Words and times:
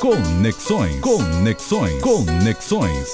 Conexões. 0.00 1.00
Conexões. 1.00 2.00
Conexões. 2.00 3.08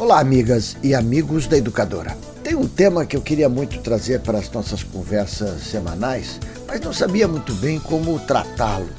Olá, 0.00 0.18
amigas 0.18 0.76
e 0.82 0.96
amigos 0.96 1.46
da 1.46 1.56
Educadora. 1.56 2.16
Tem 2.42 2.56
um 2.56 2.66
tema 2.66 3.06
que 3.06 3.16
eu 3.16 3.22
queria 3.22 3.48
muito 3.48 3.78
trazer 3.78 4.18
para 4.20 4.38
as 4.38 4.50
nossas 4.50 4.82
conversas 4.82 5.62
semanais, 5.62 6.40
mas 6.66 6.80
não 6.80 6.92
sabia 6.92 7.28
muito 7.28 7.54
bem 7.54 7.78
como 7.78 8.18
tratá-lo. 8.18 8.90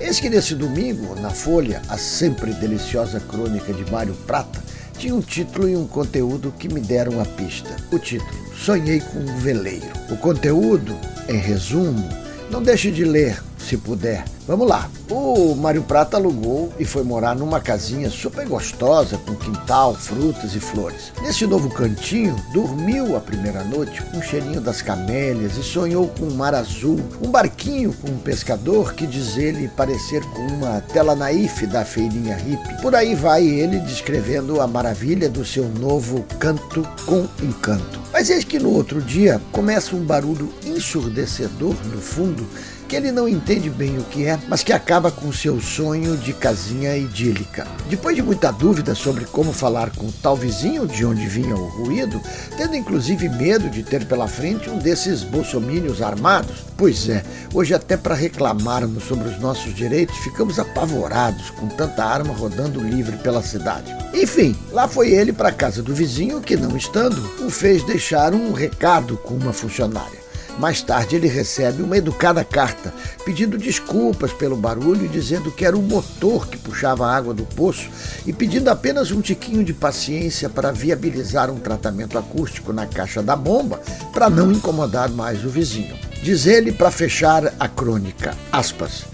Eis 0.00 0.18
que 0.18 0.28
nesse 0.28 0.56
domingo, 0.56 1.14
na 1.20 1.30
Folha, 1.30 1.80
a 1.88 1.96
sempre 1.96 2.52
deliciosa 2.54 3.20
crônica 3.20 3.72
de 3.72 3.88
Mário 3.88 4.14
Prata 4.26 4.60
tinha 4.98 5.14
um 5.14 5.20
título 5.20 5.68
e 5.68 5.76
um 5.76 5.86
conteúdo 5.86 6.52
que 6.58 6.66
me 6.68 6.80
deram 6.80 7.20
a 7.20 7.24
pista. 7.24 7.76
O 7.92 8.00
título: 8.00 8.52
Sonhei 8.56 8.98
com 8.98 9.20
um 9.20 9.36
veleiro. 9.36 9.86
O 10.10 10.16
conteúdo, 10.16 10.98
em 11.28 11.38
resumo, 11.38 12.08
não 12.50 12.60
deixe 12.60 12.90
de 12.90 13.04
ler 13.04 13.40
se 13.70 13.76
puder. 13.76 14.24
Vamos 14.48 14.66
lá. 14.66 14.90
O 15.08 15.54
Mário 15.54 15.82
Prata 15.82 16.16
alugou 16.16 16.72
e 16.76 16.84
foi 16.84 17.04
morar 17.04 17.36
numa 17.36 17.60
casinha 17.60 18.10
super 18.10 18.44
gostosa, 18.48 19.16
com 19.18 19.36
quintal, 19.36 19.94
frutas 19.94 20.56
e 20.56 20.60
flores. 20.60 21.12
Nesse 21.22 21.46
novo 21.46 21.70
cantinho, 21.70 22.34
dormiu 22.52 23.16
a 23.16 23.20
primeira 23.20 23.62
noite 23.62 24.02
com 24.02 24.18
o 24.18 24.22
cheirinho 24.22 24.60
das 24.60 24.82
camélias 24.82 25.56
e 25.56 25.62
sonhou 25.62 26.08
com 26.08 26.24
um 26.24 26.34
mar 26.34 26.52
azul, 26.52 26.98
um 27.22 27.30
barquinho 27.30 27.92
com 27.92 28.10
um 28.10 28.18
pescador 28.18 28.94
que 28.94 29.06
diz 29.06 29.36
ele 29.36 29.68
parecer 29.68 30.24
com 30.24 30.46
uma 30.48 30.80
tela 30.80 31.14
naif 31.14 31.64
da 31.66 31.84
feirinha 31.84 32.36
hippie. 32.36 32.82
Por 32.82 32.96
aí 32.96 33.14
vai 33.14 33.44
ele 33.44 33.78
descrevendo 33.78 34.60
a 34.60 34.66
maravilha 34.66 35.28
do 35.28 35.44
seu 35.44 35.68
novo 35.68 36.24
canto 36.40 36.82
com 37.06 37.28
encanto. 37.40 38.00
Mas 38.12 38.28
eis 38.30 38.42
que 38.42 38.58
no 38.58 38.70
outro 38.70 39.00
dia 39.00 39.40
começa 39.52 39.94
um 39.94 40.04
barulho 40.04 40.52
ensurdecedor 40.66 41.76
no 41.84 42.00
fundo 42.00 42.44
que 42.90 42.96
ele 42.96 43.12
não 43.12 43.28
entende 43.28 43.70
bem 43.70 43.98
o 43.98 44.02
que 44.02 44.26
é, 44.26 44.36
mas 44.48 44.64
que 44.64 44.72
acaba 44.72 45.12
com 45.12 45.32
seu 45.32 45.60
sonho 45.60 46.16
de 46.16 46.32
casinha 46.32 46.96
idílica. 46.96 47.64
Depois 47.88 48.16
de 48.16 48.22
muita 48.22 48.50
dúvida 48.50 48.96
sobre 48.96 49.26
como 49.26 49.52
falar 49.52 49.90
com 49.94 50.06
o 50.06 50.12
tal 50.12 50.34
vizinho 50.34 50.88
de 50.88 51.06
onde 51.06 51.24
vinha 51.28 51.54
o 51.54 51.68
ruído, 51.68 52.20
tendo 52.56 52.74
inclusive 52.74 53.28
medo 53.28 53.70
de 53.70 53.84
ter 53.84 54.04
pela 54.06 54.26
frente 54.26 54.68
um 54.68 54.76
desses 54.76 55.22
bolsomínios 55.22 56.02
armados, 56.02 56.64
pois 56.76 57.08
é, 57.08 57.22
hoje 57.54 57.74
até 57.74 57.96
para 57.96 58.16
reclamarmos 58.16 59.04
sobre 59.04 59.28
os 59.28 59.38
nossos 59.38 59.72
direitos 59.72 60.16
ficamos 60.16 60.58
apavorados 60.58 61.50
com 61.50 61.68
tanta 61.68 62.04
arma 62.04 62.34
rodando 62.34 62.80
livre 62.80 63.16
pela 63.18 63.40
cidade. 63.40 63.94
Enfim, 64.12 64.56
lá 64.72 64.88
foi 64.88 65.12
ele 65.12 65.32
para 65.32 65.50
a 65.50 65.52
casa 65.52 65.80
do 65.80 65.94
vizinho 65.94 66.40
que, 66.40 66.56
não 66.56 66.76
estando, 66.76 67.22
o 67.46 67.50
fez 67.50 67.84
deixar 67.84 68.34
um 68.34 68.52
recado 68.52 69.16
com 69.16 69.34
uma 69.34 69.52
funcionária. 69.52 70.19
Mais 70.60 70.82
tarde, 70.82 71.16
ele 71.16 71.26
recebe 71.26 71.82
uma 71.82 71.96
educada 71.96 72.44
carta 72.44 72.92
pedindo 73.24 73.56
desculpas 73.56 74.30
pelo 74.30 74.54
barulho 74.54 75.08
dizendo 75.08 75.50
que 75.50 75.64
era 75.64 75.74
o 75.74 75.80
motor 75.80 76.46
que 76.48 76.58
puxava 76.58 77.06
a 77.06 77.16
água 77.16 77.32
do 77.32 77.44
poço 77.44 77.88
e 78.26 78.32
pedindo 78.34 78.68
apenas 78.68 79.10
um 79.10 79.22
tiquinho 79.22 79.64
de 79.64 79.72
paciência 79.72 80.50
para 80.50 80.70
viabilizar 80.70 81.50
um 81.50 81.58
tratamento 81.58 82.18
acústico 82.18 82.74
na 82.74 82.86
caixa 82.86 83.22
da 83.22 83.34
bomba 83.34 83.80
para 84.12 84.28
não 84.28 84.52
incomodar 84.52 85.08
mais 85.08 85.42
o 85.46 85.48
vizinho. 85.48 85.96
Diz 86.22 86.44
ele 86.44 86.72
para 86.72 86.90
fechar 86.90 87.54
a 87.58 87.66
crônica, 87.66 88.36
aspas, 88.52 89.04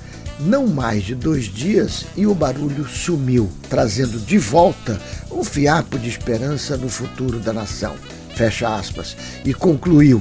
não 0.40 0.66
mais 0.66 1.04
de 1.04 1.14
dois 1.14 1.44
dias 1.44 2.06
e 2.16 2.26
o 2.26 2.34
barulho 2.34 2.88
sumiu, 2.88 3.48
trazendo 3.70 4.18
de 4.18 4.36
volta 4.36 5.00
um 5.30 5.44
fiapo 5.44 5.96
de 5.96 6.08
esperança 6.08 6.76
no 6.76 6.88
futuro 6.88 7.38
da 7.38 7.52
nação. 7.52 7.94
Fecha 8.34 8.74
aspas. 8.76 9.16
E 9.44 9.54
concluiu: 9.54 10.20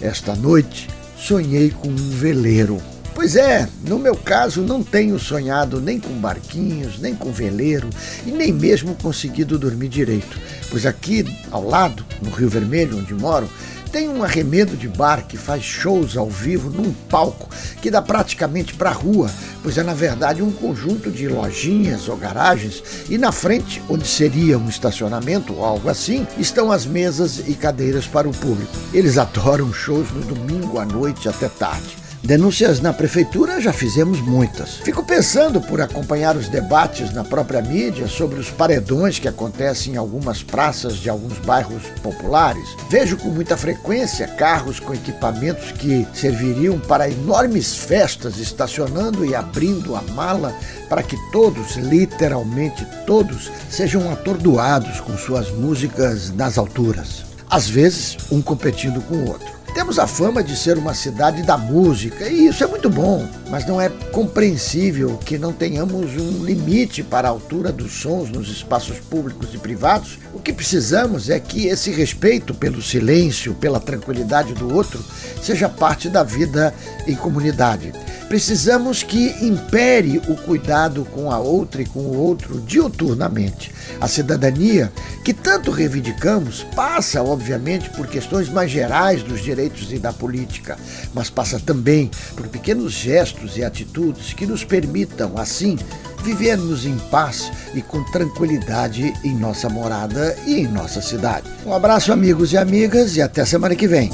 esta 0.00 0.34
noite 0.34 0.88
sonhei 1.16 1.70
com 1.70 1.88
um 1.88 2.10
veleiro. 2.10 2.80
Pois 3.14 3.36
é, 3.36 3.68
no 3.86 3.98
meu 3.98 4.16
caso 4.16 4.60
não 4.60 4.82
tenho 4.82 5.18
sonhado 5.18 5.80
nem 5.80 6.00
com 6.00 6.12
barquinhos, 6.14 6.98
nem 6.98 7.14
com 7.14 7.30
veleiro 7.30 7.88
e 8.26 8.30
nem 8.30 8.52
mesmo 8.52 8.96
conseguido 8.96 9.58
dormir 9.58 9.88
direito, 9.88 10.36
pois 10.68 10.84
aqui 10.84 11.24
ao 11.50 11.64
lado, 11.64 12.04
no 12.20 12.30
Rio 12.30 12.48
Vermelho, 12.48 12.98
onde 12.98 13.14
moro, 13.14 13.48
tem 13.94 14.08
um 14.08 14.24
arremedo 14.24 14.76
de 14.76 14.88
bar 14.88 15.24
que 15.24 15.36
faz 15.36 15.62
shows 15.62 16.16
ao 16.16 16.28
vivo 16.28 16.68
num 16.68 16.92
palco 17.08 17.48
que 17.80 17.92
dá 17.92 18.02
praticamente 18.02 18.74
para 18.74 18.90
a 18.90 18.92
rua, 18.92 19.30
pois 19.62 19.78
é 19.78 19.84
na 19.84 19.94
verdade 19.94 20.42
um 20.42 20.50
conjunto 20.50 21.12
de 21.12 21.28
lojinhas 21.28 22.08
ou 22.08 22.16
garagens 22.16 22.82
e 23.08 23.16
na 23.16 23.30
frente, 23.30 23.80
onde 23.88 24.04
seria 24.04 24.58
um 24.58 24.68
estacionamento 24.68 25.54
ou 25.54 25.64
algo 25.64 25.88
assim, 25.88 26.26
estão 26.36 26.72
as 26.72 26.84
mesas 26.84 27.44
e 27.46 27.54
cadeiras 27.54 28.04
para 28.04 28.28
o 28.28 28.32
público. 28.32 28.72
Eles 28.92 29.16
adoram 29.16 29.72
shows 29.72 30.10
no 30.10 30.22
domingo 30.22 30.80
à 30.80 30.84
noite 30.84 31.28
até 31.28 31.48
tarde. 31.48 32.03
Denúncias 32.24 32.80
na 32.80 32.90
prefeitura 32.90 33.60
já 33.60 33.70
fizemos 33.70 34.18
muitas. 34.18 34.76
Fico 34.76 35.04
pensando 35.04 35.60
por 35.60 35.82
acompanhar 35.82 36.38
os 36.38 36.48
debates 36.48 37.12
na 37.12 37.22
própria 37.22 37.60
mídia 37.60 38.08
sobre 38.08 38.40
os 38.40 38.48
paredões 38.48 39.18
que 39.18 39.28
acontecem 39.28 39.92
em 39.92 39.96
algumas 39.98 40.42
praças 40.42 40.96
de 40.96 41.10
alguns 41.10 41.36
bairros 41.40 41.82
populares. 42.02 42.64
Vejo 42.88 43.18
com 43.18 43.28
muita 43.28 43.58
frequência 43.58 44.26
carros 44.26 44.80
com 44.80 44.94
equipamentos 44.94 45.72
que 45.72 46.08
serviriam 46.14 46.78
para 46.78 47.10
enormes 47.10 47.76
festas 47.76 48.38
estacionando 48.38 49.26
e 49.26 49.34
abrindo 49.34 49.94
a 49.94 50.00
mala 50.00 50.54
para 50.88 51.02
que 51.02 51.18
todos, 51.30 51.76
literalmente 51.76 52.86
todos, 53.06 53.50
sejam 53.68 54.10
atordoados 54.10 54.98
com 54.98 55.14
suas 55.18 55.50
músicas 55.50 56.30
nas 56.30 56.56
alturas. 56.56 57.22
Às 57.50 57.68
vezes, 57.68 58.16
um 58.32 58.40
competindo 58.40 59.02
com 59.02 59.14
o 59.16 59.28
outro. 59.28 59.63
Temos 59.74 59.98
a 59.98 60.06
fama 60.06 60.40
de 60.40 60.56
ser 60.56 60.78
uma 60.78 60.94
cidade 60.94 61.42
da 61.42 61.58
música 61.58 62.28
e 62.28 62.46
isso 62.46 62.62
é 62.62 62.66
muito 62.66 62.88
bom, 62.88 63.28
mas 63.50 63.66
não 63.66 63.80
é 63.80 63.88
compreensível 63.88 65.18
que 65.18 65.36
não 65.36 65.52
tenhamos 65.52 66.12
um 66.12 66.44
limite 66.44 67.02
para 67.02 67.26
a 67.26 67.30
altura 67.32 67.72
dos 67.72 67.92
sons 67.92 68.30
nos 68.30 68.48
espaços 68.48 69.00
públicos 69.00 69.52
e 69.52 69.58
privados. 69.58 70.20
O 70.32 70.38
que 70.38 70.52
precisamos 70.52 71.28
é 71.28 71.40
que 71.40 71.66
esse 71.66 71.90
respeito 71.90 72.54
pelo 72.54 72.80
silêncio, 72.80 73.52
pela 73.52 73.80
tranquilidade 73.80 74.54
do 74.54 74.72
outro, 74.72 75.04
seja 75.42 75.68
parte 75.68 76.08
da 76.08 76.22
vida 76.22 76.72
em 77.04 77.16
comunidade. 77.16 77.92
Precisamos 78.28 79.02
que 79.02 79.28
impere 79.44 80.18
o 80.28 80.34
cuidado 80.34 81.04
com 81.04 81.30
a 81.30 81.38
outra 81.38 81.82
e 81.82 81.86
com 81.86 82.00
o 82.00 82.16
outro 82.16 82.60
diuturnamente. 82.60 83.72
A 84.00 84.08
cidadania, 84.08 84.92
que 85.24 85.32
tanto 85.32 85.70
reivindicamos, 85.70 86.64
passa, 86.74 87.22
obviamente, 87.22 87.90
por 87.90 88.06
questões 88.06 88.48
mais 88.48 88.70
gerais 88.70 89.22
dos 89.22 89.40
direitos 89.42 89.92
e 89.92 89.98
da 89.98 90.12
política, 90.12 90.76
mas 91.12 91.30
passa 91.30 91.60
também 91.60 92.10
por 92.34 92.48
pequenos 92.48 92.92
gestos 92.92 93.56
e 93.56 93.64
atitudes 93.64 94.32
que 94.32 94.46
nos 94.46 94.64
permitam, 94.64 95.36
assim, 95.36 95.78
vivermos 96.24 96.86
em 96.86 96.96
paz 97.10 97.52
e 97.74 97.82
com 97.82 98.02
tranquilidade 98.04 99.12
em 99.22 99.36
nossa 99.36 99.68
morada 99.68 100.36
e 100.46 100.60
em 100.60 100.66
nossa 100.66 101.00
cidade. 101.00 101.46
Um 101.64 101.72
abraço, 101.72 102.12
amigos 102.12 102.52
e 102.52 102.56
amigas, 102.56 103.16
e 103.16 103.22
até 103.22 103.44
semana 103.44 103.76
que 103.76 103.86
vem. 103.86 104.10